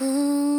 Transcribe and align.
what's 0.00 0.53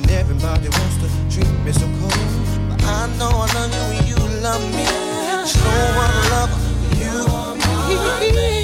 And 0.00 0.10
everybody 0.12 0.66
wants 0.70 0.96
to 1.02 1.08
treat 1.28 1.46
me 1.62 1.72
so 1.72 1.86
cold. 2.00 2.14
But 2.70 2.82
I 2.84 3.06
know 3.18 3.28
I 3.28 3.52
love 3.52 3.70
you 3.74 3.98
and 3.98 4.08
you 4.08 4.16
love 4.40 4.64
me. 4.74 4.84
There's 4.84 5.54
no 5.56 5.70
one 5.94 6.16
love 6.30 6.52
you. 8.32 8.56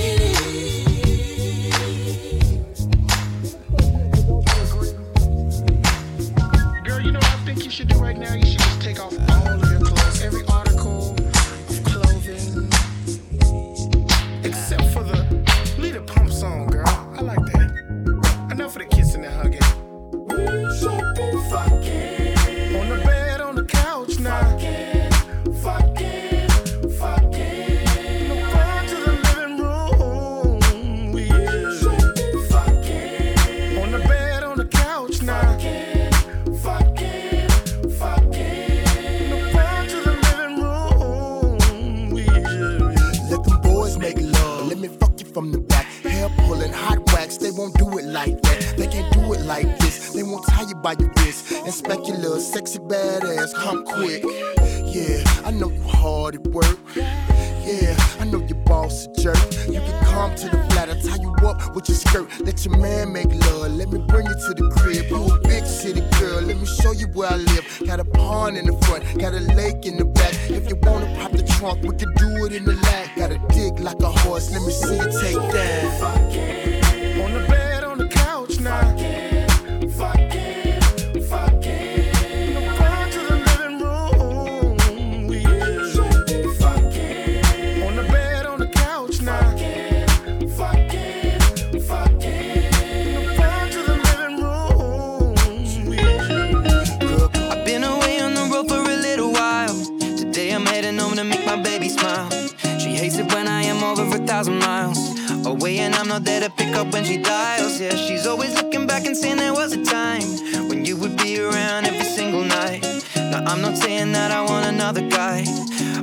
pick 106.49 106.75
up 106.77 106.93
when 106.93 107.05
she 107.05 107.17
dials. 107.17 107.81
Yeah, 107.81 107.95
she's 107.95 108.27
always 108.27 108.55
looking 108.55 108.87
back 108.87 109.07
and 109.07 109.17
saying 109.17 109.39
there 109.39 109.55
was 109.55 109.73
a 109.73 109.85
time 109.85 110.23
when 110.69 110.85
you 110.85 110.97
would 110.97 111.17
be 111.17 111.41
around 111.41 111.87
every 111.87 112.05
single 112.05 112.45
night. 112.45 112.83
Now, 113.17 113.45
I'm 113.45 113.61
not 113.61 113.77
saying 113.77 114.13
that 114.13 114.31
I 114.31 114.43
want 114.43 114.67
another 114.67 115.09
guy, 115.09 115.45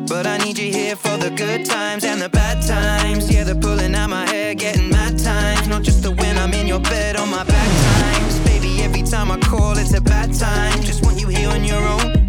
but 0.07 0.25
I 0.27 0.37
need 0.37 0.57
you 0.57 0.71
here 0.71 0.95
for 0.95 1.15
the 1.17 1.29
good 1.29 1.65
times 1.65 2.03
and 2.03 2.21
the 2.21 2.29
bad 2.29 2.65
times. 2.65 3.31
Yeah, 3.31 3.43
they're 3.43 3.55
pulling 3.55 3.95
out 3.95 4.09
my 4.09 4.25
hair, 4.27 4.53
getting 4.55 4.89
mad 4.89 5.17
times. 5.19 5.67
Not 5.67 5.83
just 5.83 6.03
the 6.03 6.11
when 6.11 6.37
I'm 6.37 6.53
in 6.53 6.67
your 6.67 6.79
bed 6.79 7.15
on 7.15 7.29
my 7.29 7.43
back 7.43 7.69
times. 7.91 8.39
Baby, 8.39 8.81
every 8.81 9.03
time 9.03 9.31
I 9.31 9.39
call, 9.39 9.77
it's 9.77 9.93
a 9.93 10.01
bad 10.01 10.33
time. 10.33 10.81
Just 10.81 11.03
want 11.03 11.19
you 11.19 11.27
here 11.27 11.49
on 11.49 11.63
your 11.63 11.81
own. 11.81 12.27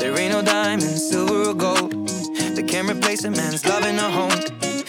There 0.00 0.18
ain't 0.18 0.32
no 0.32 0.42
diamond, 0.42 0.98
silver, 0.98 1.50
or 1.50 1.54
gold 1.54 1.92
that 2.56 2.66
can 2.68 2.88
replace 2.88 3.24
a 3.24 3.30
man's 3.30 3.64
love 3.64 3.84
in 3.84 3.96
a 3.96 4.10
home. 4.10 4.40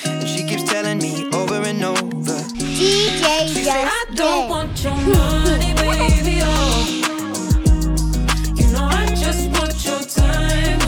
And 0.06 0.28
she 0.28 0.46
keeps 0.48 0.64
telling 0.64 0.98
me 0.98 1.30
over 1.32 1.56
and 1.56 1.84
over 1.84 2.05
DJ 2.76 3.48
she 3.48 3.70
I 3.70 4.06
don't 4.14 4.50
want 4.50 4.84
your 4.84 4.94
money, 4.94 5.74
baby. 5.76 6.42
Oh, 6.44 7.02
you 8.58 8.68
know 8.74 8.86
I 8.92 9.06
just 9.16 9.48
want 9.58 9.86
your 9.86 10.02
time. 10.02 10.80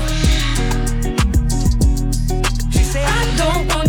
She 2.71 2.83
said, 2.83 3.05
I 3.07 3.35
don't 3.37 3.67
want. 3.69 3.86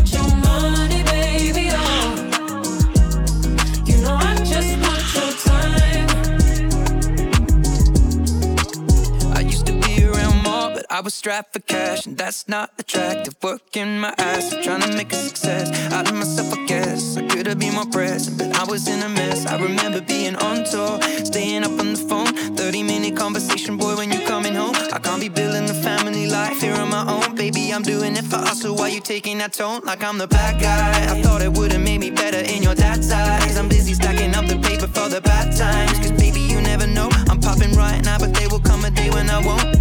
Strapped 11.06 11.52
for 11.52 11.60
cash, 11.60 12.06
and 12.06 12.16
that's 12.16 12.48
not 12.48 12.72
attractive. 12.78 13.34
Working 13.42 14.00
my 14.00 14.14
ass, 14.18 14.54
trying 14.62 14.80
to 14.80 14.92
make 14.96 15.12
a 15.12 15.16
success 15.16 15.70
out 15.92 16.08
of 16.10 16.16
myself, 16.16 16.52
I 16.52 16.66
guess. 16.66 17.16
I 17.16 17.26
could 17.26 17.46
have 17.46 17.58
been 17.58 17.74
more 17.74 17.86
present, 17.86 18.36
but 18.36 18.54
I 18.58 18.64
was 18.64 18.88
in 18.88 19.00
a 19.02 19.08
mess. 19.08 19.46
I 19.46 19.62
remember 19.62 20.00
being 20.00 20.34
on 20.36 20.64
tour, 20.64 21.00
staying 21.24 21.62
up 21.64 21.78
on 21.78 21.92
the 21.92 22.04
phone. 22.08 22.26
30 22.56 22.82
minute 22.82 23.16
conversation, 23.16 23.76
boy, 23.76 23.96
when 23.96 24.10
you 24.10 24.20
coming 24.26 24.54
home. 24.54 24.74
I 24.92 24.98
can't 24.98 25.20
be 25.20 25.28
building 25.28 25.70
a 25.70 25.74
family 25.74 26.26
life 26.26 26.60
here 26.60 26.74
on 26.74 26.90
my 26.90 27.04
own. 27.08 27.36
Baby, 27.36 27.72
I'm 27.72 27.82
doing 27.82 28.16
it 28.16 28.24
for 28.24 28.36
us, 28.36 28.62
so 28.62 28.72
why 28.74 28.88
you 28.88 29.00
taking 29.00 29.38
that 29.38 29.52
tone 29.52 29.80
like 29.84 30.02
I'm 30.02 30.18
the 30.18 30.26
bad 30.26 30.60
guy? 30.60 31.12
I 31.12 31.22
thought 31.22 31.42
it 31.42 31.52
would've 31.52 31.80
made 31.80 32.00
me 32.00 32.10
better 32.10 32.38
in 32.38 32.62
your 32.62 32.74
dad's 32.74 33.10
eyes. 33.12 33.56
I'm 33.56 33.68
busy 33.68 33.94
stacking 33.94 34.34
up 34.34 34.46
the 34.46 34.58
paper 34.58 34.88
for 34.88 35.08
the 35.08 35.20
bad 35.20 35.56
times. 35.56 35.98
Cause 35.98 36.12
baby, 36.12 36.40
you 36.40 36.60
never 36.60 36.86
know. 36.86 37.08
I'm 37.30 37.40
popping 37.40 37.72
right 37.74 38.04
now, 38.04 38.18
but 38.18 38.34
there 38.34 38.48
will 38.48 38.60
come 38.60 38.84
a 38.84 38.90
day 38.90 39.10
when 39.10 39.30
I 39.30 39.38
won't. 39.46 39.77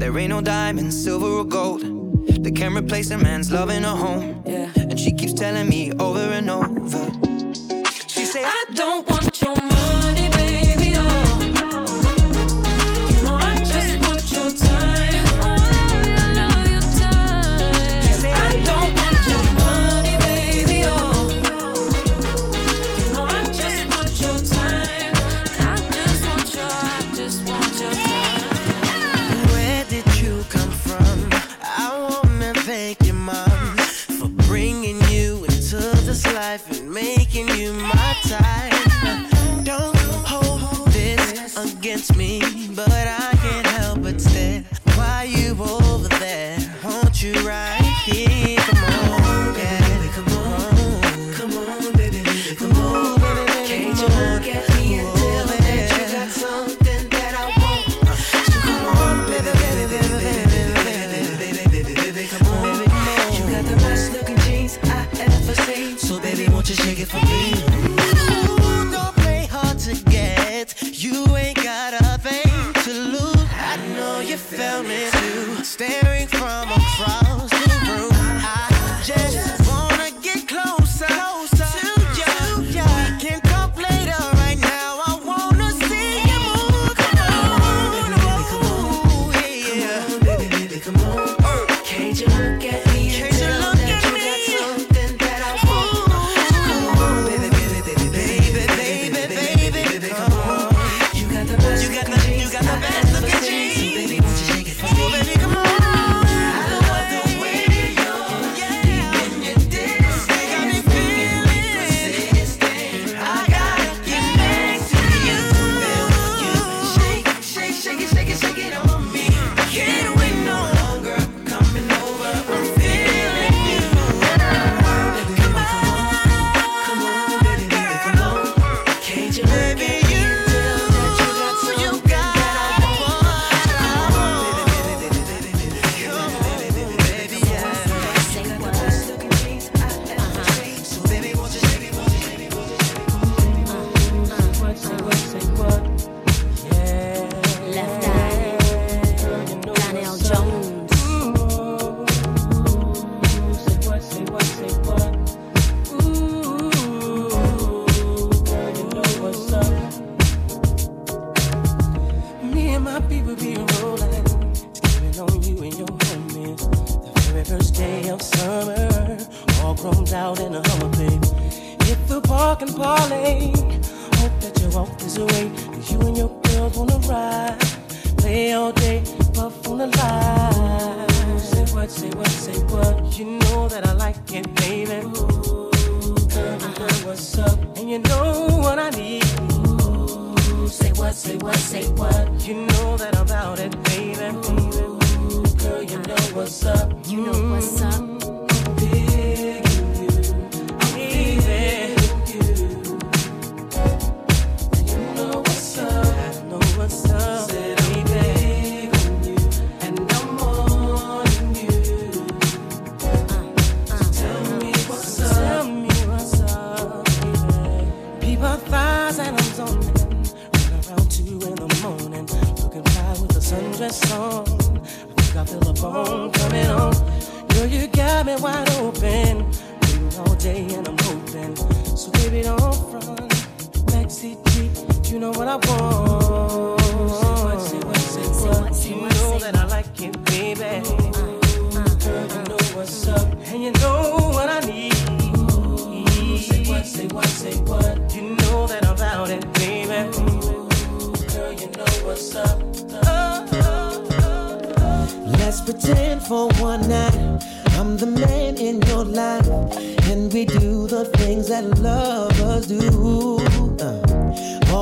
There 0.00 0.16
ain't 0.16 0.30
no 0.30 0.40
diamond, 0.40 0.94
silver 0.94 1.26
or 1.26 1.44
gold 1.44 1.82
that 1.82 2.56
can 2.56 2.74
replace 2.74 3.10
a 3.10 3.18
man's 3.18 3.52
love 3.52 3.68
in 3.68 3.84
a 3.84 3.94
home. 3.94 4.42
Yeah. 4.46 4.72
And 4.74 4.98
she 4.98 5.12
keeps 5.12 5.34
telling 5.34 5.68
me 5.68 5.92
over 5.92 6.18
and 6.20 6.48
over. 6.48 7.04
She 8.08 8.24
say, 8.24 8.42
I 8.42 8.64
don't 8.72 9.06
want 9.06 9.42
your 9.42 9.54
money, 9.54 10.19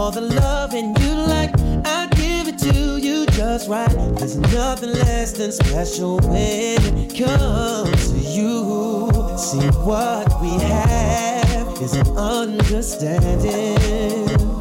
all 0.08 0.12
the 0.12 0.20
loving 0.22 0.96
you 1.02 1.12
like, 1.12 1.52
I 1.84 2.06
give 2.12 2.48
it 2.48 2.56
to 2.60 2.96
you 2.96 3.26
just 3.26 3.68
right. 3.68 3.90
There's 4.16 4.36
nothing 4.36 4.92
less 4.92 5.32
than 5.32 5.52
special 5.52 6.18
when 6.20 6.80
it 6.96 7.14
comes 7.14 8.12
to 8.12 8.18
you. 8.18 9.36
See 9.36 9.68
what 9.84 10.26
we 10.40 10.48
have 10.64 11.82
is 11.82 11.92
an 11.92 12.08
understanding 12.16 13.76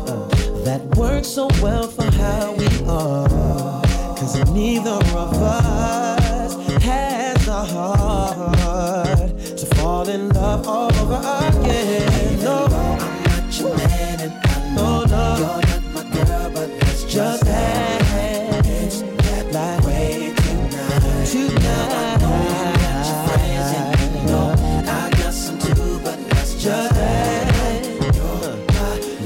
uh, 0.10 0.28
that 0.66 0.82
works 0.98 1.30
so 1.30 1.48
well 1.62 1.88
for 1.88 2.12
how 2.12 2.52
we 2.52 2.68
are. 2.86 3.30
Cause 4.18 4.36
neither 4.52 5.00
of 5.16 5.34
us 5.34 6.56
has 6.84 7.46
the 7.46 7.64
heart 7.74 9.38
to 9.58 9.66
fall 9.78 10.10
in 10.10 10.28
love 10.28 10.68
all 10.68 10.94
over 10.94 11.22
again. 11.48 12.27
Just 17.18 17.44
that 17.46 18.02
way 19.84 20.32
tonight. 20.36 21.26
Tonight. 21.26 22.22
I 24.88 25.10
got 25.18 25.34
some 25.34 25.58
too, 25.58 26.00
but 26.04 26.20
let's 26.30 26.54
just. 26.62 26.94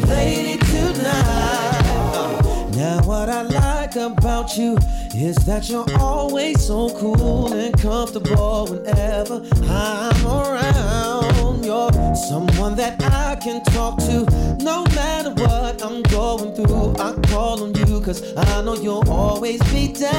Lady 0.08 0.58
tonight. 0.58 2.72
Now 2.78 3.02
what 3.04 3.28
I 3.28 3.42
like 3.42 3.98
about 3.98 4.58
you 4.58 4.78
is 5.14 5.36
that 5.46 5.70
you're 5.70 5.86
always 6.00 6.66
so 6.66 6.90
cool 6.98 7.52
and 7.52 7.78
comfortable 7.78 8.68
whenever 8.68 9.42
I'm 9.68 10.26
around. 10.26 11.31
You're 11.72 12.16
someone 12.16 12.76
that 12.76 13.02
I 13.02 13.38
can 13.38 13.64
talk 13.64 13.98
to 14.00 14.26
no 14.62 14.84
matter 14.94 15.30
what 15.42 15.82
I'm 15.82 16.02
going 16.02 16.54
through. 16.54 16.96
I 17.00 17.14
call 17.30 17.64
on 17.64 17.74
you 17.88 18.02
cause 18.02 18.22
I 18.36 18.62
know 18.62 18.76
you'll 18.76 19.10
always 19.10 19.62
be 19.72 19.94
down. 19.94 20.12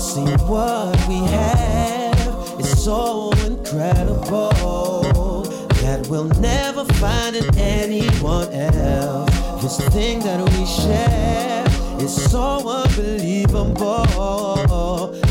See 0.00 0.24
what 0.50 0.96
we 1.06 1.18
have 1.30 2.58
is 2.58 2.82
so 2.82 3.30
incredible 3.46 5.44
that 5.74 6.08
we'll 6.08 6.28
never 6.40 6.84
find 6.94 7.36
in 7.36 7.56
anyone 7.56 8.52
else. 8.52 9.30
This 9.62 9.78
thing 9.94 10.18
that 10.24 10.40
we 10.40 10.66
share 10.66 11.64
is 12.04 12.12
so 12.32 12.68
unbelievable 12.68 14.06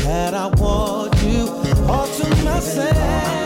that 0.06 0.32
I 0.32 0.46
want 0.58 1.14
you 1.22 1.50
all 1.86 2.06
to 2.06 2.44
myself. 2.44 3.45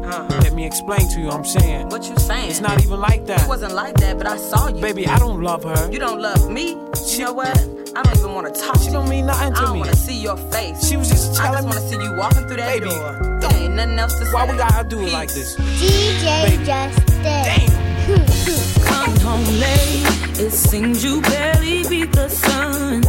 Baby, 0.00 0.06
uh, 0.06 0.26
let 0.42 0.52
me 0.54 0.66
explain 0.66 1.08
to 1.08 1.20
you 1.20 1.30
I'm 1.30 1.44
saying. 1.44 1.88
What 1.88 2.04
you 2.08 2.16
saying? 2.16 2.50
It's 2.50 2.60
not 2.60 2.82
even 2.82 3.00
like 3.00 3.26
that. 3.26 3.42
It 3.42 3.48
wasn't 3.48 3.74
like 3.74 3.94
that, 3.96 4.18
but 4.18 4.26
I 4.26 4.36
saw 4.36 4.68
you. 4.68 4.80
Baby, 4.80 5.06
I 5.06 5.18
don't 5.18 5.40
love 5.42 5.64
her. 5.64 5.90
You 5.90 5.98
don't 5.98 6.20
love 6.20 6.50
me. 6.50 6.70
You 7.10 7.18
know 7.18 7.32
what? 7.32 7.56
I 7.96 8.02
don't 8.02 8.18
even 8.18 8.32
want 8.32 8.52
to 8.52 8.60
talk 8.60 8.78
She 8.80 8.86
to 8.86 8.92
don't 8.92 9.08
mean 9.08 9.26
nothing 9.26 9.54
to 9.54 9.60
me. 9.60 9.62
I 9.62 9.64
don't 9.66 9.72
me. 9.74 9.78
want 9.80 9.90
to 9.90 9.96
see 9.96 10.20
your 10.20 10.36
face. 10.50 10.88
She 10.88 10.96
was 10.96 11.08
just 11.08 11.34
telling 11.36 11.64
me. 11.64 11.70
I 11.70 11.74
telling 11.74 11.80
just 11.80 11.90
me. 11.92 11.96
want 11.96 12.00
to 12.00 12.06
see 12.06 12.10
you 12.12 12.18
walking 12.18 12.46
through 12.48 12.56
that 12.56 12.72
Baby, 12.74 12.90
door. 12.90 13.38
There 13.40 13.62
ain't 13.62 13.74
nothing 13.74 13.98
else 13.98 14.18
to 14.18 14.24
say. 14.26 14.32
Why 14.32 14.50
we 14.50 14.56
gotta 14.56 14.88
do 14.88 15.00
it 15.00 15.12
like 15.12 15.32
this? 15.32 15.56
DJ 15.56 16.50
Baby. 16.50 16.64
Justin. 16.64 17.22
Damn. 17.22 17.84
Come 18.84 19.16
home 19.20 19.44
late, 19.58 20.40
it 20.40 20.50
seems 20.52 21.04
you 21.04 21.22
barely 21.22 21.84
beat 21.88 22.12
the 22.12 22.28
sun. 22.28 23.02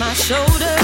My 0.00 0.14
shoulder, 0.14 0.78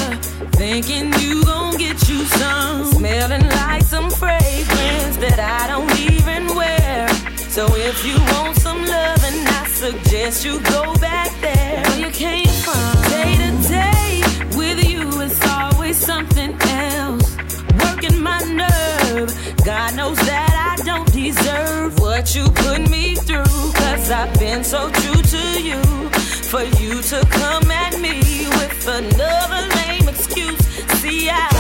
thinking 0.59 1.11
you 1.21 1.43
gon' 1.43 1.79
get 1.79 2.07
you 2.07 2.23
some. 2.27 2.85
Smelling 2.93 3.49
like 3.49 3.83
some 3.83 4.11
fragrance 4.11 5.17
that 5.17 5.41
I 5.41 5.69
don't 5.69 5.91
even 5.99 6.55
wear. 6.55 7.09
So 7.49 7.65
if 7.77 8.05
you 8.05 8.19
want 8.35 8.59
some 8.59 8.85
loving, 8.85 9.41
I 9.47 9.69
suggest 9.69 10.45
you 10.45 10.61
go 10.61 10.95
back 10.97 11.31
there. 11.41 11.83
Where 11.85 11.99
you 11.99 12.11
came 12.11 12.53
from. 12.61 12.93
Day 13.09 13.33
to 13.41 13.69
day, 13.69 14.23
with 14.55 14.85
you 14.85 15.23
it's 15.23 15.41
always 15.49 15.97
something 15.97 16.55
else. 16.61 17.39
Working 17.85 18.21
my 18.21 18.41
nerve, 18.43 19.33
God 19.65 19.97
knows 19.97 20.19
that 20.27 20.77
I 20.77 20.85
don't 20.85 21.11
deserve 21.11 21.99
what 22.01 22.35
you 22.35 22.51
put 22.51 22.91
me 22.91 23.15
through. 23.15 23.73
Cause 23.81 24.11
I've 24.11 24.39
been 24.39 24.63
so 24.63 24.91
true 24.91 25.23
to 25.23 25.63
you. 25.63 26.16
For 26.47 26.63
you 26.63 27.03
to 27.03 27.27
come 27.29 27.71
at 27.73 27.99
me 27.99 28.21
with 28.47 28.87
another 28.87 29.69
lame 29.75 30.09
excuse. 30.09 30.59
See, 31.01 31.29
I 31.29 31.56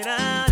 mirar 0.00 0.49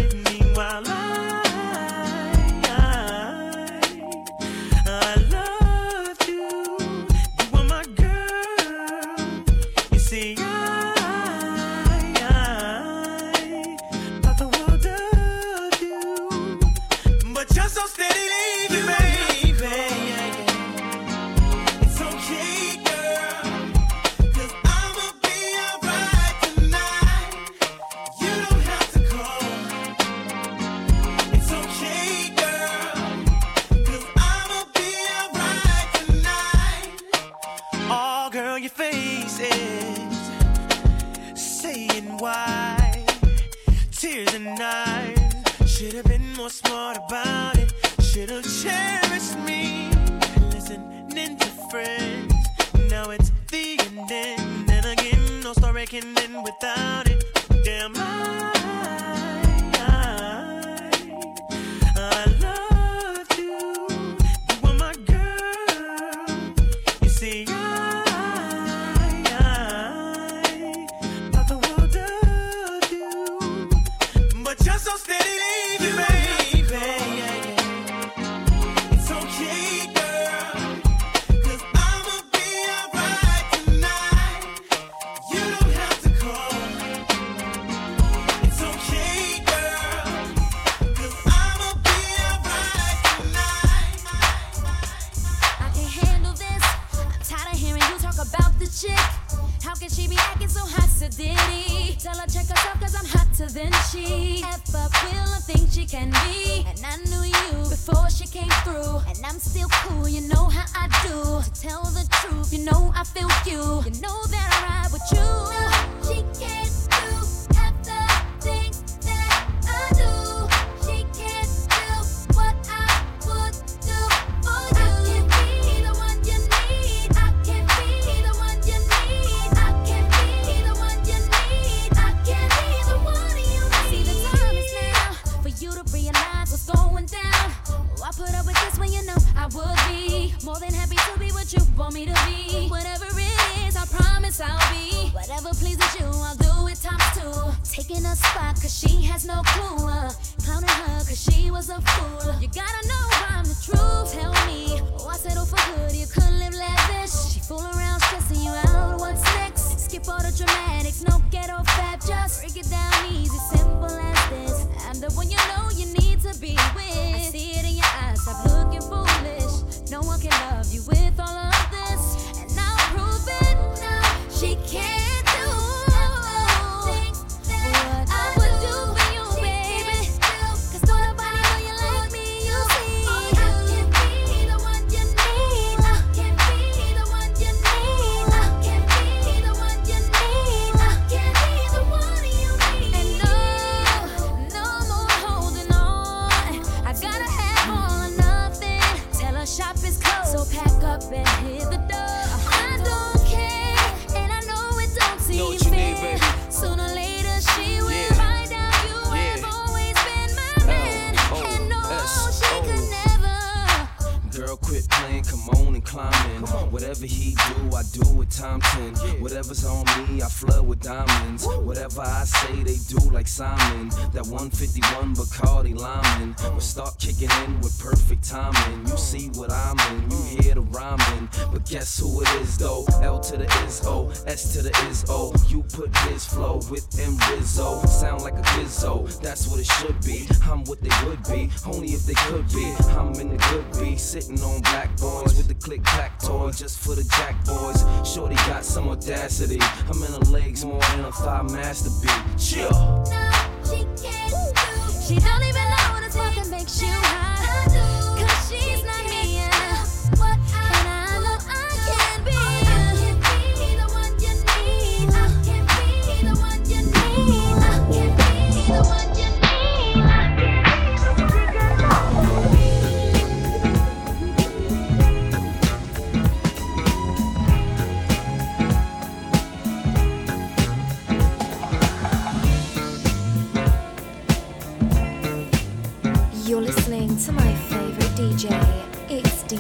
To 233.19 233.37
the 233.37 233.45
is 233.67 233.85
O, 233.85 234.11
S 234.27 234.55
to 234.55 234.63
the 234.63 234.71
is 234.89 235.05
O. 235.09 235.35
You 235.49 235.63
put 235.65 235.93
this 236.09 236.25
flow 236.25 236.61
with 236.71 236.87
M 236.99 237.19
Rizzo. 237.29 237.85
Sound 237.85 238.23
like 238.23 238.35
a 238.35 238.43
Gizzo, 238.43 239.21
that's 239.21 239.49
what 239.49 239.61
it 239.61 239.67
should 239.67 240.01
be. 240.03 240.27
I'm 240.49 240.65
what 240.65 240.81
they 240.81 240.89
would 241.05 241.23
be, 241.25 241.51
only 241.67 241.89
if 241.89 242.07
they 242.07 242.15
could 242.15 242.49
be. 242.49 242.73
I'm 242.97 243.13
in 243.21 243.29
the 243.29 243.37
good 243.51 243.67
be, 243.79 243.97
sitting 243.97 244.41
on 244.41 244.63
black 244.63 244.97
boys 244.97 245.37
with 245.37 245.49
the 245.49 245.55
click 245.55 245.85
clack 245.85 246.19
toy 246.21 246.53
just 246.53 246.79
for 246.79 246.95
the 246.95 247.05
jack 247.05 247.45
boys. 247.45 247.85
Shorty 248.09 248.37
got 248.47 248.65
some 248.65 248.89
audacity. 248.89 249.61
I'm 249.61 250.03
in 250.03 250.13
her 250.13 250.33
legs 250.33 250.65
more 250.65 250.81
than 250.81 251.05
a 251.05 251.13
five 251.13 251.51
master 251.53 251.91
beat. 252.01 252.39
Chill. 252.39 252.71
No, 252.71 253.31
she 253.69 253.85
can't 254.01 254.33
do. 254.33 254.93
She 255.05 255.19
don't 255.21 255.43
even 255.43 255.65
know 255.65 255.89
what 255.93 256.05
it's 256.05 256.81
you 256.81 256.89
high. 256.89 257.28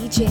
DJ 0.09 0.25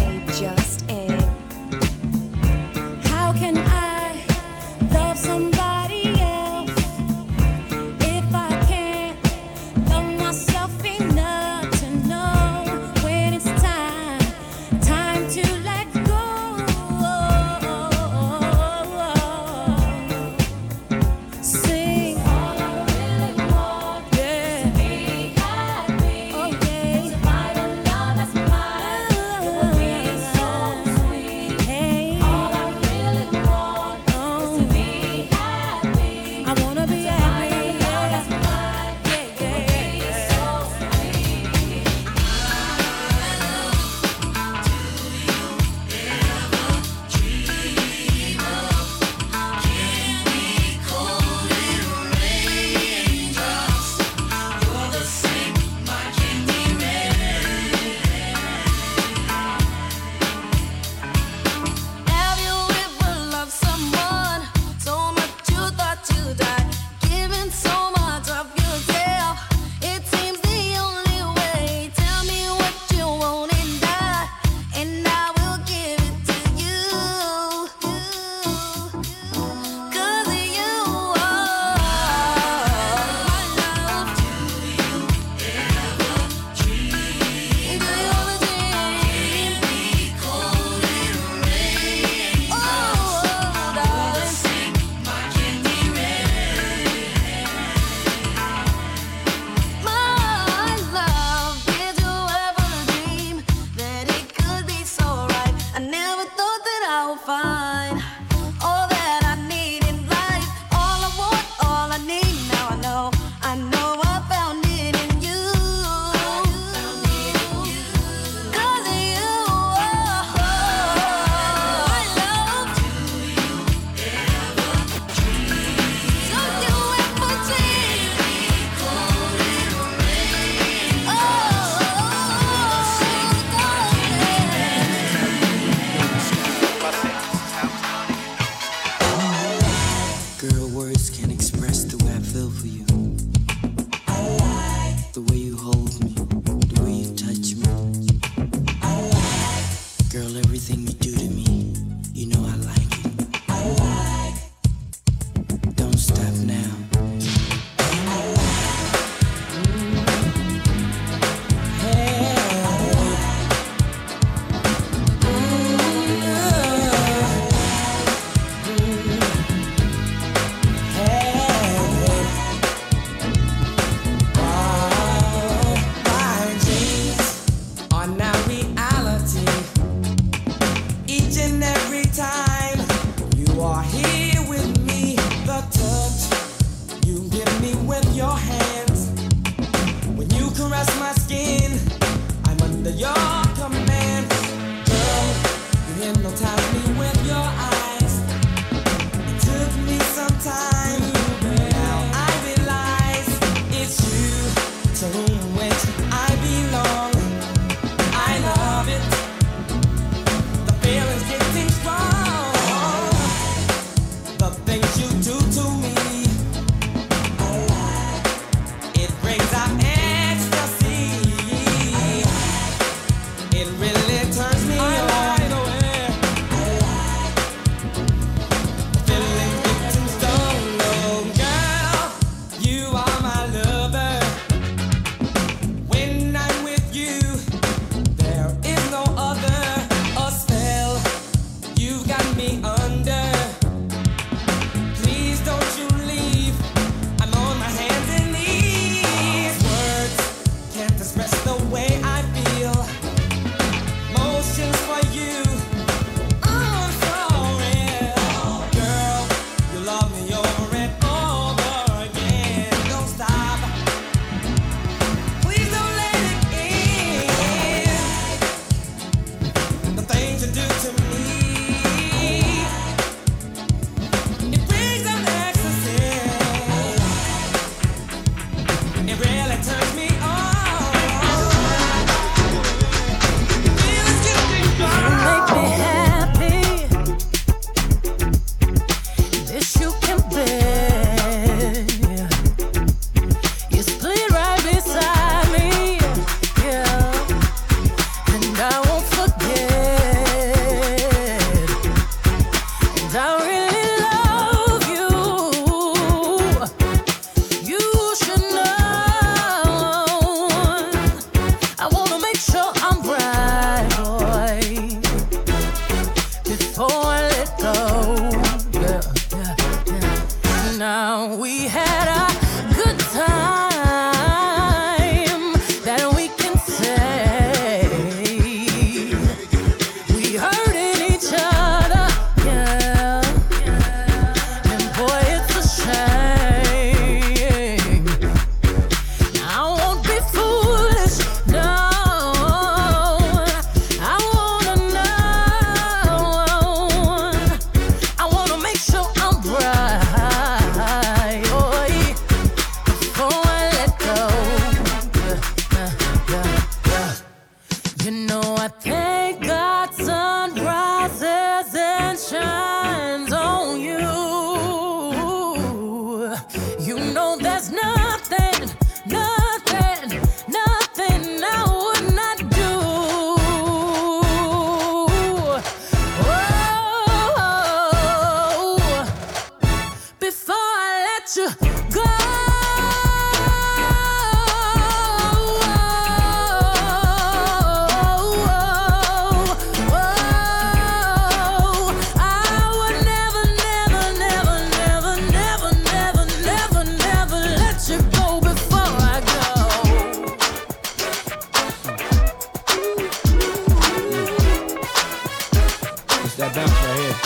That 406.37 406.53
bounce 406.53 406.71
right 406.85 406.99
here. 407.01 407.17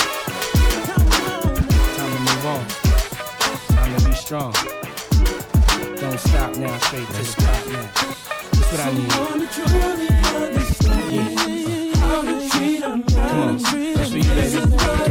Time 1.98 2.12
to 2.14 2.20
move 2.22 2.46
on. 2.46 2.64
Time 3.76 3.92
to 4.00 4.02
be 4.08 4.14
strong. 4.16 4.54
Don't 6.00 6.18
stop 6.18 6.56
now, 6.56 6.78
straight 6.78 7.08
to 7.08 7.14
the 7.14 7.24
top 7.36 7.68
now. 7.68 7.88
That's 8.54 8.72
what 8.72 8.80
I 8.80 8.92
need. 8.94 9.12
Yeah. 11.12 11.32
Come 12.80 13.40
on, 13.40 13.58
that's 13.58 13.70
for 13.70 14.18
you, 14.18 14.30
baby 14.30 15.11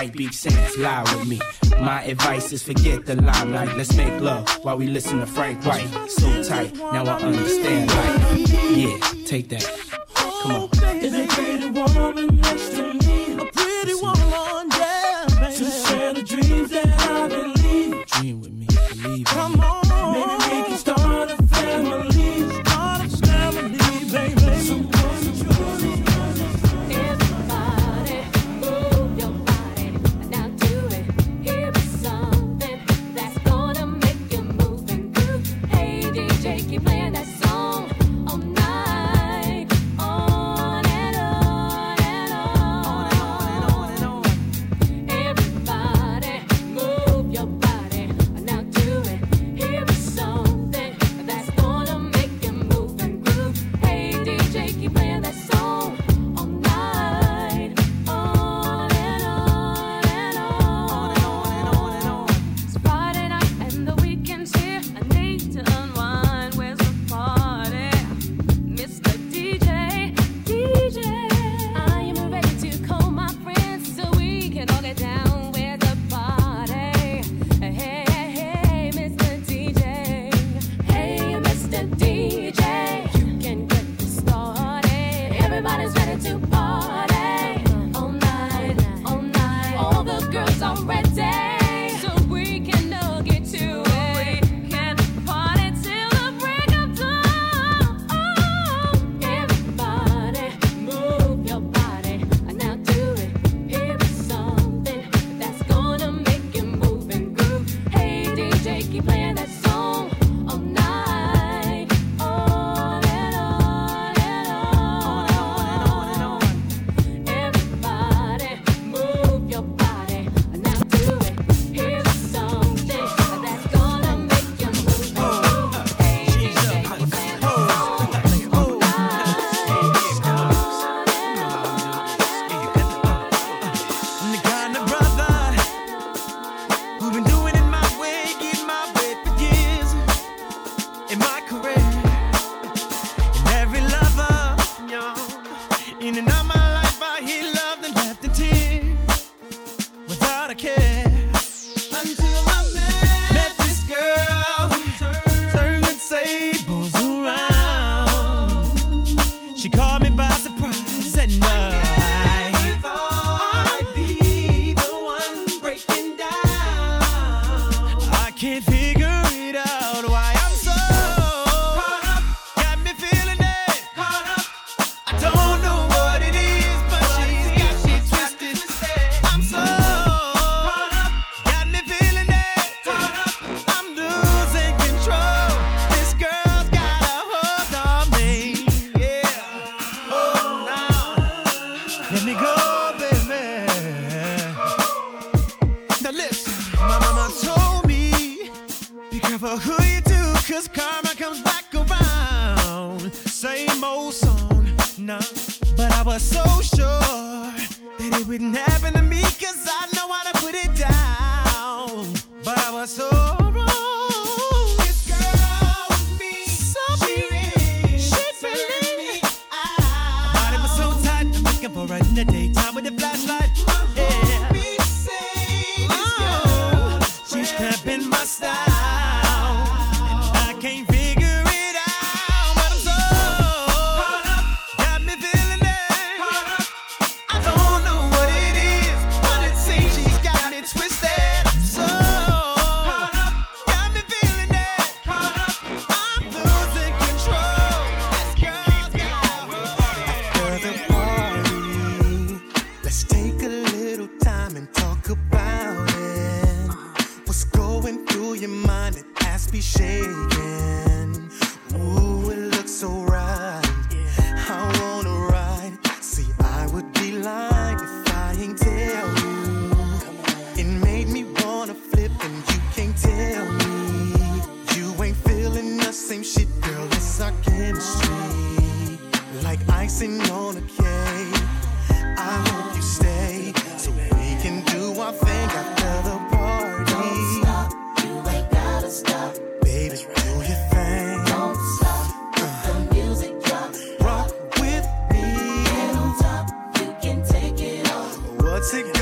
white 0.00 0.16
beach 0.16 0.32
saints 0.34 0.78
lie 0.78 1.02
with 1.02 1.28
me. 1.28 1.38
My 1.78 2.02
advice 2.04 2.52
is 2.52 2.62
forget 2.62 3.04
the 3.04 3.16
limelight. 3.16 3.76
Let's 3.76 3.94
make 3.94 4.18
love 4.18 4.48
while 4.62 4.78
we 4.78 4.86
listen 4.86 5.20
to 5.20 5.26
Frank 5.26 5.62
White. 5.66 5.90
So 6.08 6.42
tight, 6.42 6.74
now 6.74 7.04
I 7.04 7.20
understand 7.20 7.90
life. 7.90 8.48
Yeah, 8.78 8.98
take 9.26 9.50
that. 9.50 9.66
Come 10.42 10.52
on. 10.52 10.68
Is 11.04 11.12
it 11.14 11.74
woman 11.74 12.40
next 12.40 12.70
to 12.76 12.94
me? 12.94 12.99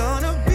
gonna 0.09 0.48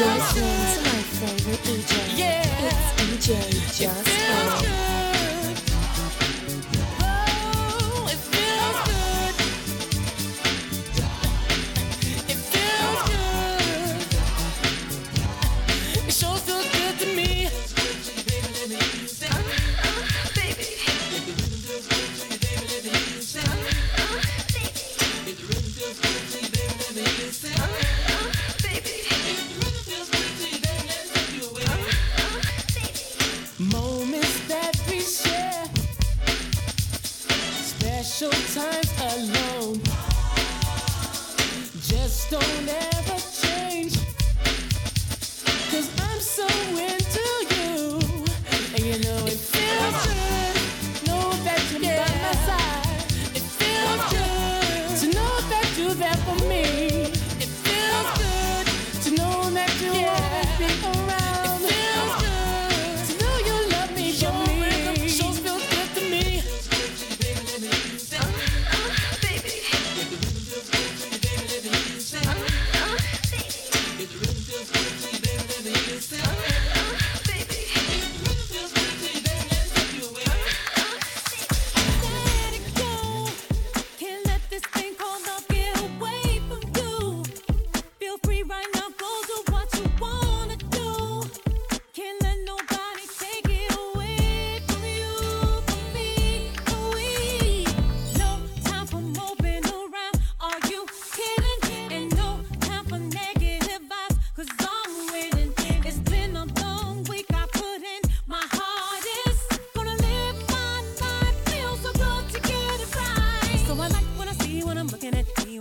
You're 0.00 0.08
my 0.08 0.16
favorite 0.16 1.58
DJ. 1.58 2.18
Yeah. 2.18 2.40
It's 2.68 3.28
DJ 3.28 3.84
Just. 3.84 4.19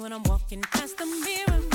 when 0.10 0.18
I'm 0.18 0.24
walking 0.24 0.62
past 0.62 0.98
the 0.98 1.06
mirror. 1.06 1.69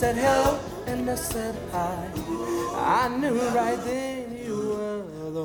said 0.00 0.16
hello 0.16 0.58
and 0.86 1.10
I 1.10 1.14
said 1.14 1.54
hi. 1.72 2.08
I 3.02 3.08
knew 3.18 3.38
right 3.50 3.78
then 3.84 4.34
you 4.34 4.56
were 4.56 5.30
the 5.30 5.44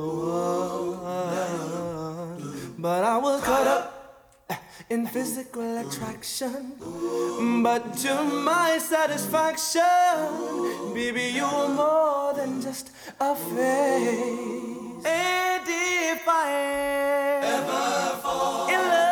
one. 1.03 2.41
But 2.77 3.03
I 3.03 3.17
was 3.17 3.43
caught 3.43 3.67
up 3.67 3.85
in 4.89 5.07
physical 5.07 5.79
attraction. 5.79 6.71
But 7.63 7.97
to 8.03 8.23
my 8.23 8.77
satisfaction, 8.77 9.83
baby, 10.93 11.25
you 11.35 11.43
were 11.43 11.73
more 11.83 12.33
than 12.33 12.61
just 12.61 12.91
a 13.19 13.35
face. 13.35 15.05
And 15.05 15.67
if 15.67 16.25
I 16.25 17.41
ever 17.43 18.21
fall 18.23 18.69
in 18.69 18.79
love. 18.79 19.04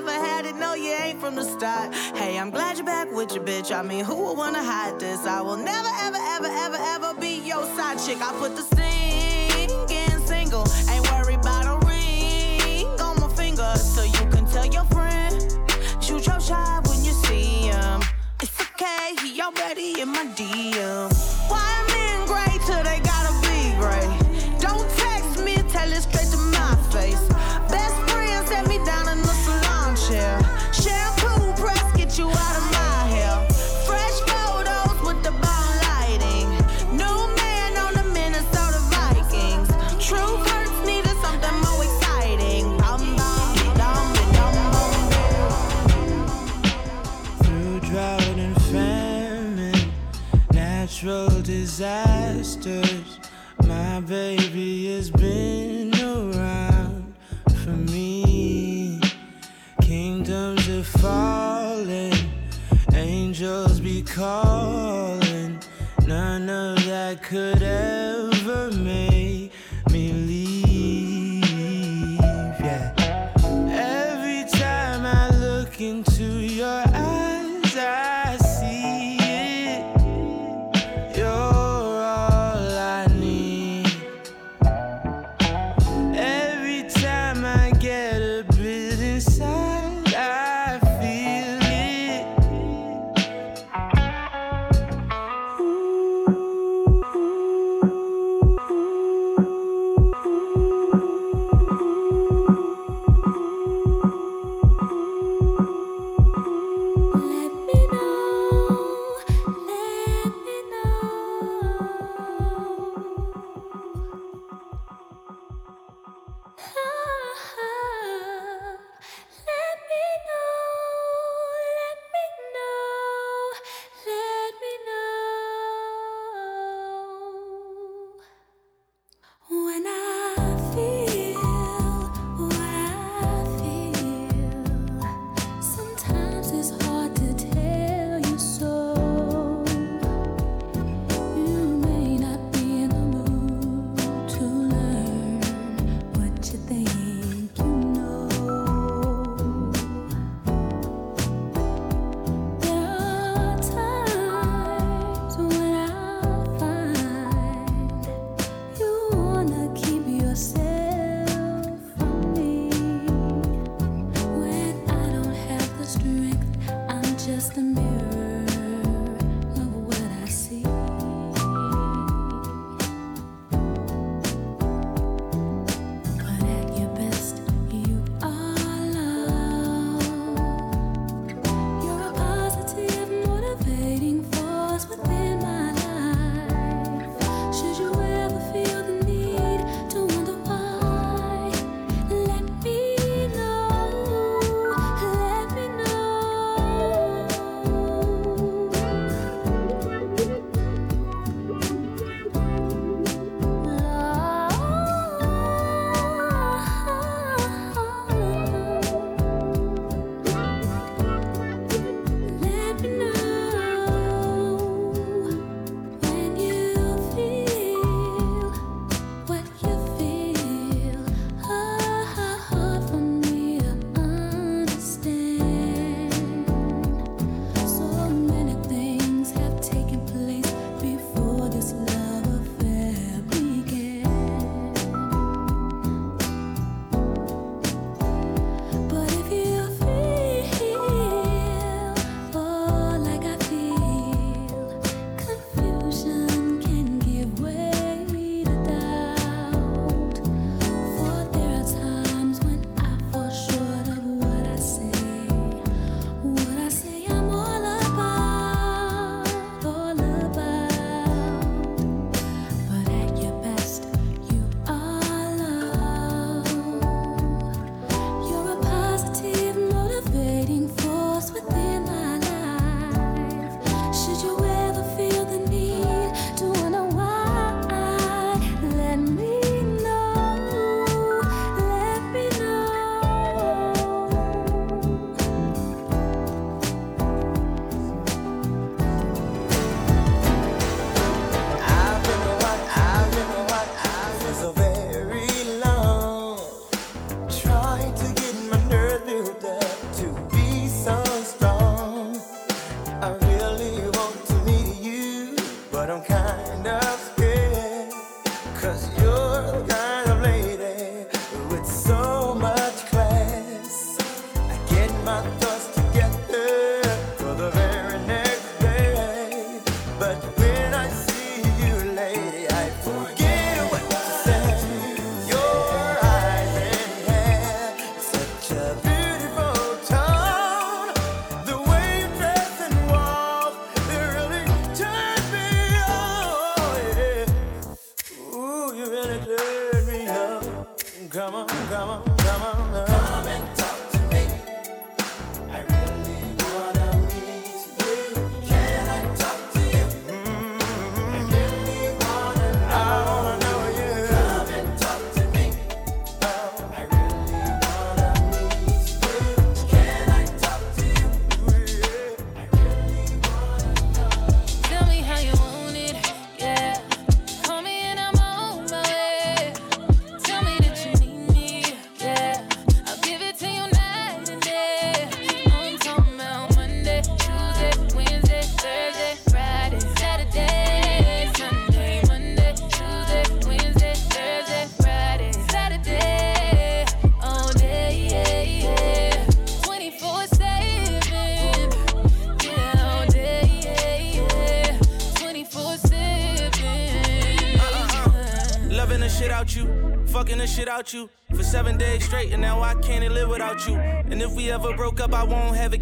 never 0.00 0.12
had 0.12 0.46
it, 0.46 0.54
no, 0.54 0.74
you 0.74 0.92
ain't 0.92 1.18
from 1.18 1.34
the 1.34 1.42
start. 1.42 1.92
Hey, 2.14 2.38
I'm 2.38 2.50
glad 2.50 2.76
you're 2.76 2.86
back 2.86 3.10
with 3.10 3.34
your 3.34 3.42
bitch. 3.42 3.76
I 3.76 3.82
mean, 3.82 4.04
who 4.04 4.14
would 4.26 4.38
wanna 4.38 4.62
hide 4.62 5.00
this? 5.00 5.26
I 5.26 5.40
will 5.40 5.56
never, 5.56 5.88
ever, 6.02 6.18
ever, 6.34 6.46
ever, 6.46 6.78
ever 6.94 7.20
be 7.20 7.40
your 7.40 7.64
side 7.76 7.98
chick. 7.98 8.18
I 8.20 8.32
put 8.38 8.54
the 8.54 8.62
sing 8.76 9.70
in 9.90 10.20
single, 10.24 10.66
ain't 10.88 11.04
worried 11.10 11.40
about 11.40 11.66
a 11.66 11.86
ring 11.86 12.86
on 13.00 13.20
my 13.20 13.28
finger. 13.34 13.74
So 13.76 14.04
you 14.04 14.24
can 14.30 14.46
tell 14.46 14.66
your 14.66 14.84
friend, 14.84 15.34
shoot 16.00 16.24
your 16.26 16.40
shot 16.40 16.86
when 16.86 17.04
you 17.04 17.12
see 17.26 17.66
him. 17.66 18.00
It's 18.40 18.56
okay, 18.60 19.16
he 19.20 19.42
already 19.42 20.00
in 20.00 20.10
my 20.10 20.26
DM. 20.36 21.17
baby 54.08 54.37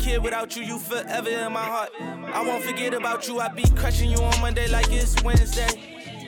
kid 0.06 0.22
without 0.22 0.54
you. 0.56 0.62
You 0.62 0.78
forever 0.78 1.28
in 1.28 1.52
my 1.52 1.64
heart. 1.64 1.90
I 2.00 2.40
won't 2.46 2.62
forget 2.62 2.94
about 2.94 3.26
you. 3.26 3.40
I 3.40 3.48
be 3.48 3.64
crushing 3.74 4.10
you 4.10 4.18
on 4.18 4.40
Monday 4.40 4.68
like 4.68 4.86
it's 4.92 5.20
Wednesday. 5.24 5.68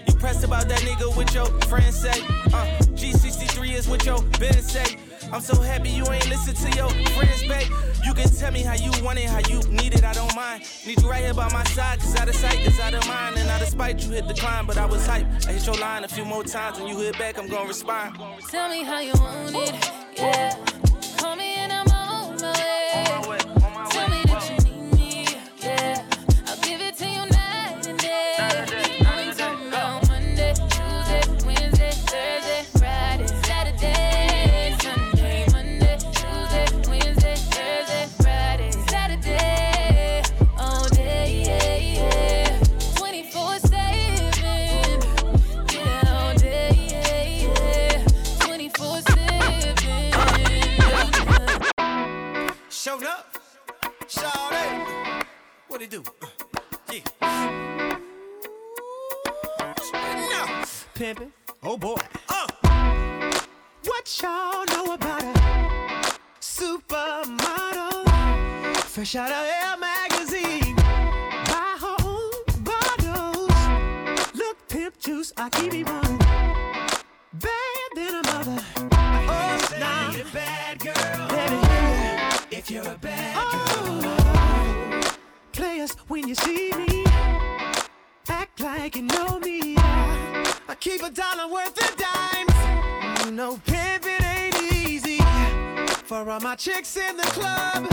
You 0.06 0.14
pressed 0.14 0.42
about 0.42 0.68
that 0.68 0.80
nigga 0.80 1.16
with 1.16 1.32
your 1.32 1.46
friends 1.68 1.96
say. 2.00 2.20
Uh, 2.52 2.66
G63 2.98 3.74
is 3.74 3.88
what 3.88 4.04
your 4.04 4.20
Ben 4.40 4.60
say. 4.62 4.98
I'm 5.32 5.40
so 5.40 5.60
happy 5.60 5.90
you 5.90 6.04
ain't 6.10 6.28
listen 6.28 6.54
to 6.54 6.76
your 6.76 6.90
friends, 7.14 7.42
babe. 7.42 7.70
You 8.04 8.14
can 8.14 8.28
tell 8.30 8.50
me 8.50 8.62
how 8.62 8.74
you 8.74 8.90
want 9.04 9.18
it, 9.18 9.26
how 9.26 9.42
you 9.48 9.60
need 9.70 9.94
it, 9.94 10.02
I 10.02 10.12
don't 10.12 10.34
mind. 10.34 10.64
Need 10.84 11.00
you 11.00 11.08
right 11.08 11.22
here 11.22 11.34
by 11.34 11.48
my 11.52 11.64
side, 11.64 12.00
cause 12.00 12.16
out 12.16 12.28
of 12.28 12.34
sight 12.34 12.60
is 12.60 12.80
out 12.80 12.94
of 12.94 13.06
mind. 13.06 13.36
And 13.36 13.48
out 13.48 13.62
of 13.62 13.68
spite, 13.68 14.02
you 14.02 14.10
hit 14.10 14.26
the 14.26 14.34
climb, 14.34 14.66
but 14.66 14.76
I 14.76 14.86
was 14.86 15.06
hype. 15.06 15.26
I 15.46 15.52
hit 15.52 15.66
your 15.66 15.76
line 15.76 16.02
a 16.02 16.08
few 16.08 16.24
more 16.24 16.42
times, 16.42 16.78
when 16.80 16.88
you 16.88 16.98
hit 16.98 17.18
back, 17.18 17.38
I'm 17.38 17.48
gonna 17.48 17.68
respond. 17.68 18.18
Tell 18.50 18.68
me 18.70 18.82
how 18.82 19.00
you 19.00 19.12
want 19.20 19.54
it, 19.54 19.92
yeah. 20.16 20.67
What 55.88 56.04
do? 56.04 56.12
Uh, 56.20 56.26
Yeah. 56.92 57.02
No. 60.28 60.42
Pimpin'. 60.94 61.32
Oh 61.62 61.78
boy. 61.78 61.96
Uh. 62.28 62.46
What 63.86 64.20
y'all 64.22 64.66
know 64.66 64.92
about 64.92 65.22
a 65.22 65.32
supermodel? 66.42 68.04
Fresh 68.84 69.14
out 69.16 69.30
of 69.30 69.46
Elle 69.62 69.78
magazine. 69.78 70.76
Buy 70.76 71.78
her 71.80 71.96
own 72.04 72.32
bottles. 72.64 74.34
Look, 74.34 74.58
pimp 74.68 74.98
juice, 74.98 75.32
I 75.38 75.48
keep 75.48 75.72
it 75.72 75.88
running. 75.88 76.67
Players, 85.88 86.08
when 86.08 86.28
you 86.28 86.34
see 86.34 86.72
me, 86.72 87.04
act 88.28 88.60
like 88.60 88.96
you 88.96 89.02
know 89.02 89.38
me. 89.38 89.76
I 89.76 90.74
keep 90.78 91.02
a 91.02 91.10
dollar 91.10 91.50
worth 91.52 91.78
of 91.78 91.96
dimes. 91.96 93.24
You 93.24 93.32
know, 93.32 93.60
pimping 93.64 94.22
ain't 94.22 94.62
easy. 94.72 95.18
For 96.04 96.28
all 96.28 96.40
my 96.40 96.56
chicks 96.56 96.96
in 96.96 97.16
the 97.16 97.22
club, 97.24 97.86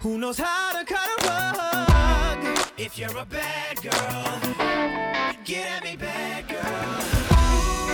who 0.00 0.18
knows 0.18 0.38
how 0.38 0.72
to 0.78 0.84
cut 0.84 1.08
a 1.08 1.28
rug? 1.28 2.58
If 2.76 2.98
you're 2.98 3.16
a 3.16 3.24
bad 3.24 3.82
girl, 3.82 4.40
get 5.44 5.66
at 5.66 5.84
me, 5.84 5.96
bad 5.96 6.48
girl. 6.48 6.98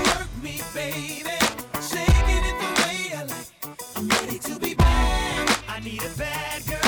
Work 0.05 0.29
me, 0.43 0.61
baby. 0.75 1.37
Shaking 1.81 2.45
it 2.51 2.57
the 2.63 2.71
way 2.83 3.13
I 3.17 3.25
like. 3.25 3.97
I'm 3.97 4.09
ready 4.09 4.39
to 4.39 4.59
be 4.59 4.75
bad. 4.75 5.59
I 5.69 5.81
need 5.81 6.03
a 6.03 6.17
bad 6.17 6.67
girl. 6.67 6.80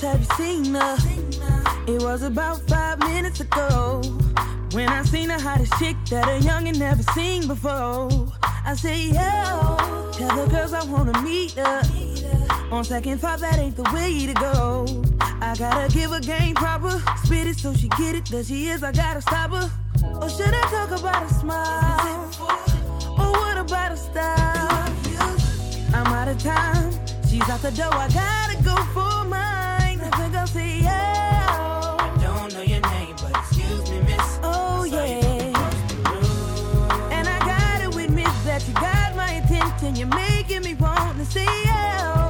Have 0.00 0.20
you 0.20 0.26
seen 0.36 0.74
her? 0.74 0.96
It 1.86 2.02
was 2.02 2.22
about 2.22 2.60
five 2.68 2.98
minutes 3.00 3.40
ago 3.40 4.00
when 4.72 4.88
I 4.88 5.02
seen 5.02 5.28
the 5.28 5.38
hottest 5.38 5.72
chick 5.78 5.96
that 6.10 6.28
a 6.28 6.42
youngin' 6.44 6.78
never 6.78 7.02
seen 7.14 7.46
before. 7.46 8.08
I 8.42 8.74
say, 8.76 9.08
yo, 9.08 10.10
tell 10.12 10.36
the 10.36 10.46
girls 10.50 10.72
I 10.72 10.84
wanna 10.84 11.20
meet 11.22 11.52
her. 11.52 11.82
On 12.70 12.84
second 12.84 13.18
thought, 13.18 13.40
that 13.40 13.58
ain't 13.58 13.76
the 13.76 13.82
way 13.92 14.26
to 14.26 14.34
go. 14.34 14.86
I 15.42 15.54
gotta 15.56 15.92
give 15.92 16.10
her 16.12 16.20
game 16.20 16.54
proper, 16.54 17.02
spit 17.24 17.46
it 17.48 17.58
so 17.58 17.74
she 17.74 17.88
get 17.88 18.14
it. 18.14 18.26
There 18.26 18.44
she 18.44 18.68
is, 18.68 18.82
I 18.82 18.92
gotta 18.92 19.20
stop 19.20 19.50
her. 19.50 19.70
Or 20.20 20.28
should 20.30 20.54
I 20.54 20.62
talk 20.70 20.98
about 20.98 21.30
a 21.30 21.34
smile? 21.34 22.30
Or 23.18 23.32
what 23.32 23.58
about 23.58 23.92
a 23.92 23.96
style? 23.96 24.94
I'm 25.94 26.06
out 26.06 26.28
of 26.28 26.38
time. 26.38 26.92
She's 27.28 27.48
out 27.48 27.60
the 27.62 27.70
door. 27.70 27.92
I 27.92 28.08
gotta 28.08 28.62
go 28.62 28.76
for 28.94 29.24
mine. 29.28 29.69
Yeah. 30.48 31.96
I 31.98 32.16
don't 32.22 32.54
know 32.54 32.62
your 32.62 32.80
name, 32.80 33.14
but 33.20 33.30
excuse 33.36 33.90
me, 33.90 34.00
miss. 34.00 34.38
Oh 34.42 34.84
yeah. 34.84 35.20
And 37.12 37.28
I 37.28 37.38
gotta 37.40 37.88
admit 37.98 38.24
that 38.46 38.66
you 38.66 38.72
got 38.72 39.14
my 39.14 39.32
attention. 39.32 39.96
You're 39.96 40.08
making 40.08 40.62
me 40.62 40.74
want 40.74 41.18
to 41.18 41.26
say 41.26 41.44
yeah. 41.44 42.24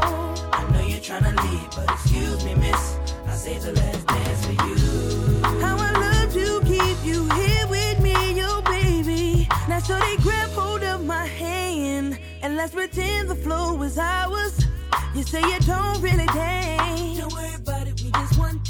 I 0.53 0.69
know 0.73 0.81
you're 0.81 0.99
trying 0.99 1.23
to 1.23 1.43
leave, 1.45 1.71
but 1.71 1.89
excuse 1.89 2.45
me, 2.45 2.57
miss. 2.57 2.97
I 3.29 3.35
saved 3.35 3.63
the 3.63 3.73
last 3.75 4.05
dance 4.09 4.45
for 4.45 4.53
you. 4.67 5.61
How 5.61 5.77
I 5.79 5.93
love 5.93 6.33
to 6.33 6.61
keep 6.67 6.99
you 7.05 7.29
here 7.29 7.67
with 7.69 8.01
me, 8.01 8.43
baby. 8.65 9.49
Now 9.69 9.79
so 9.79 9.97
they 10.01 10.17
grab 10.17 10.51
hold 10.51 10.83
of 10.83 11.05
my 11.07 11.27
hand 11.27 12.19
and 12.43 12.57
let's 12.57 12.75
pretend 12.75 13.31
the 13.31 13.37
flow 13.37 13.81
is 13.83 13.99
ours. 13.99 14.67
You 15.15 15.23
say 15.23 15.43
you 15.43 15.61
don't 15.61 16.03
really 16.03 16.27
dance. 16.27 17.20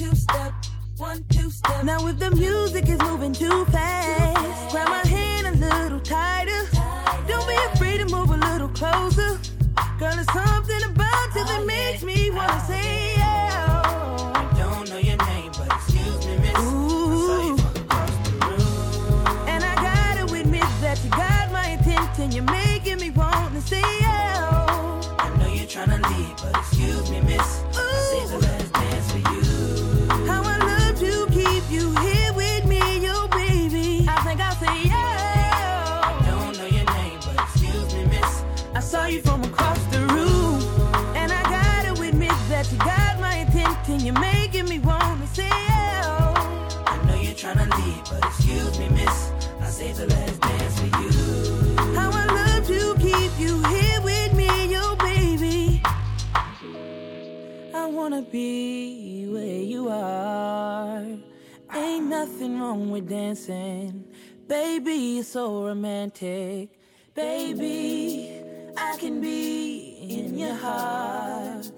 Two 0.00 0.14
step. 0.14 0.54
One, 0.96 1.22
two, 1.28 1.50
step. 1.50 1.84
Now 1.84 2.06
if 2.06 2.18
the 2.18 2.30
music 2.30 2.88
is 2.88 2.98
moving 3.00 3.34
too 3.34 3.66
fast, 3.66 4.72
grab 4.72 4.88
my 4.88 5.06
hand 5.06 5.46
a 5.48 5.52
little 5.52 6.00
tighter. 6.00 6.62
Don't 7.28 7.46
be 7.46 7.56
afraid 7.72 7.98
to 7.98 8.06
move 8.06 8.30
a 8.30 8.36
little 8.36 8.70
closer. 8.70 9.38
Girl, 9.98 10.14
there's 10.16 10.32
something 10.32 10.82
about 10.84 11.34
you 11.34 11.44
that 11.44 11.64
makes 11.66 12.02
me 12.02 12.30
wanna 12.30 12.60
say 12.66 13.14
yeah. 13.16 13.39
Excuse 48.50 48.78
me, 48.80 48.88
miss. 48.88 49.30
I 49.60 49.66
saved 49.66 49.98
the 49.98 50.06
last 50.06 50.40
dance 50.40 50.80
for 50.80 50.86
you. 50.86 51.94
How 51.94 52.10
I 52.12 52.26
love 52.26 52.66
to 52.66 52.94
keep 52.96 53.32
you 53.38 53.62
here 53.64 54.00
with 54.02 54.32
me, 54.34 54.72
yo 54.72 54.96
baby. 54.96 55.82
I 57.72 57.86
wanna 57.86 58.22
be 58.22 59.26
where 59.28 59.62
you 59.72 59.88
are. 59.88 61.04
Ain't 61.74 62.06
nothing 62.06 62.60
wrong 62.60 62.90
with 62.90 63.08
dancing. 63.08 64.04
Baby, 64.48 64.94
you're 64.94 65.24
so 65.24 65.66
romantic. 65.66 66.70
Baby, 67.14 68.42
I 68.76 68.96
can 68.96 69.20
be 69.20 69.96
in 70.10 70.36
your 70.36 70.54
heart. 70.54 71.70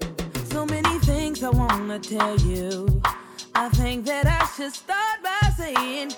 So 0.49 0.65
many 0.65 0.97
things 0.99 1.43
I 1.43 1.49
wanna 1.49 1.99
tell 1.99 2.35
you. 2.37 3.01
I 3.55 3.69
think 3.69 4.05
that 4.07 4.25
I 4.25 4.47
should 4.55 4.73
start 4.73 5.21
by 5.23 5.49
saying, 5.55 6.13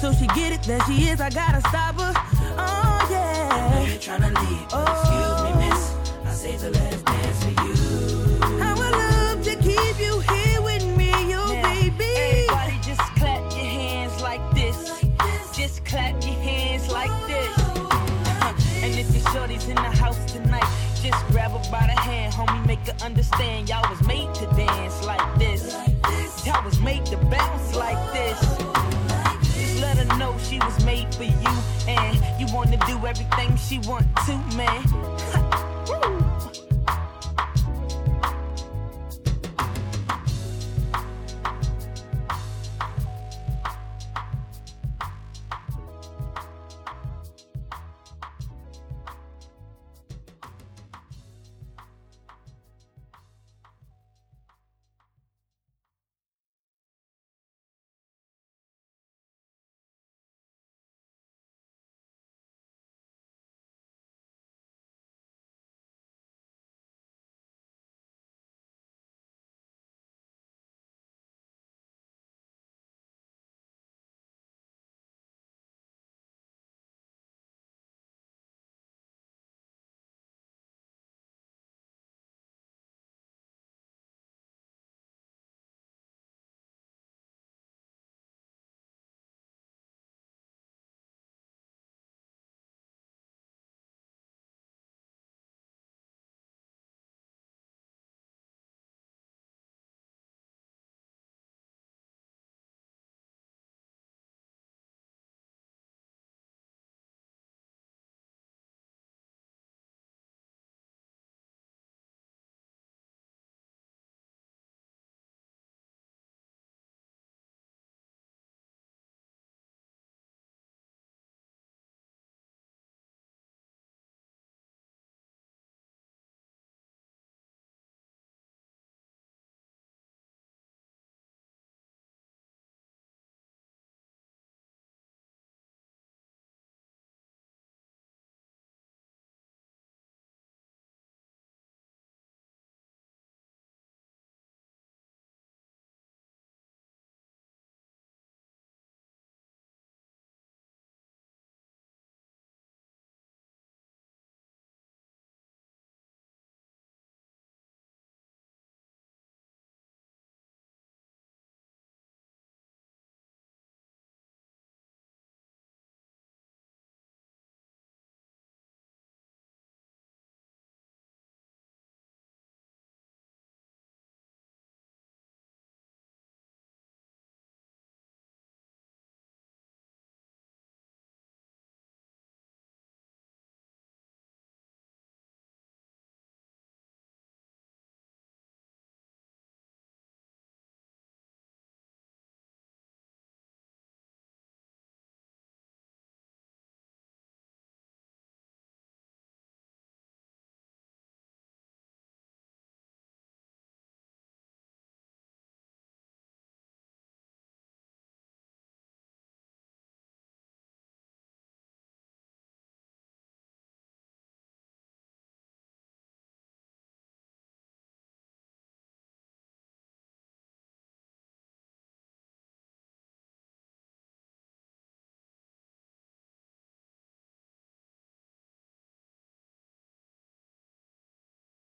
so 0.00 0.12
she 0.12 0.26
get 0.28 0.52
it 0.52 0.62
that 0.62 0.84
she 0.86 1.08
is. 1.08 1.20
I 1.20 1.30
gotta 1.30 1.60
stop 1.68 1.96
her. 1.96 2.12
Oh, 2.16 2.58
I 2.58 3.70
know 3.70 3.80
yeah. 3.80 3.86
you're 3.86 3.98
trying 3.98 4.20
to 4.20 4.40
leave, 4.40 4.68
but 4.70 4.88
excuse 4.88 5.42
me, 5.44 5.68
miss. 5.68 5.94
I 6.24 6.32
saved 6.32 6.62
the 6.62 6.70
last 6.70 7.07
her 22.88 23.04
understand 23.04 23.68
y'all 23.68 23.88
was 23.90 24.06
made 24.06 24.32
to 24.34 24.46
dance 24.56 25.04
like 25.04 25.38
this. 25.38 25.74
Y'all 26.46 26.64
was 26.64 26.80
made 26.80 27.04
to 27.06 27.16
bounce 27.16 27.74
like 27.74 28.12
this. 28.12 28.40
Just 29.54 29.80
let 29.80 29.98
her 29.98 30.16
know 30.16 30.36
she 30.38 30.58
was 30.58 30.84
made 30.84 31.12
for 31.14 31.24
you, 31.24 31.54
and 31.86 32.40
you 32.40 32.46
wanna 32.54 32.78
do 32.86 33.06
everything 33.06 33.56
she 33.56 33.78
want 33.80 34.06
to, 34.26 34.36
man. 34.56 36.14